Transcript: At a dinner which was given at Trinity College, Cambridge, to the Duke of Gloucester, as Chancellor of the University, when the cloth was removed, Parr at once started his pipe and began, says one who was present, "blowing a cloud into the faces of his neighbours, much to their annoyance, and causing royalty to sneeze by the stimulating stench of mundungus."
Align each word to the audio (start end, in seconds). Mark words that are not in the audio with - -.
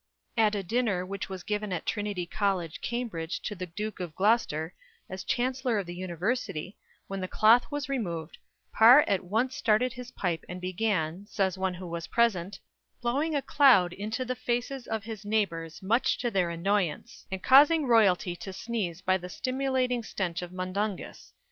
At 0.35 0.55
a 0.55 0.63
dinner 0.63 1.05
which 1.05 1.29
was 1.29 1.43
given 1.43 1.71
at 1.71 1.85
Trinity 1.85 2.25
College, 2.25 2.81
Cambridge, 2.81 3.39
to 3.43 3.53
the 3.53 3.67
Duke 3.67 3.99
of 3.99 4.15
Gloucester, 4.15 4.73
as 5.07 5.23
Chancellor 5.23 5.77
of 5.77 5.85
the 5.85 5.93
University, 5.93 6.75
when 7.05 7.19
the 7.21 7.27
cloth 7.27 7.69
was 7.69 7.87
removed, 7.87 8.39
Parr 8.73 9.01
at 9.07 9.23
once 9.23 9.55
started 9.55 9.93
his 9.93 10.09
pipe 10.09 10.43
and 10.49 10.59
began, 10.59 11.27
says 11.27 11.55
one 11.55 11.75
who 11.75 11.85
was 11.85 12.07
present, 12.07 12.59
"blowing 12.99 13.35
a 13.35 13.43
cloud 13.43 13.93
into 13.93 14.25
the 14.25 14.33
faces 14.33 14.87
of 14.87 15.03
his 15.03 15.23
neighbours, 15.23 15.83
much 15.83 16.17
to 16.17 16.31
their 16.31 16.49
annoyance, 16.49 17.27
and 17.31 17.43
causing 17.43 17.85
royalty 17.85 18.35
to 18.37 18.51
sneeze 18.51 19.01
by 19.03 19.19
the 19.19 19.29
stimulating 19.29 20.01
stench 20.01 20.41
of 20.41 20.51
mundungus." 20.51 21.31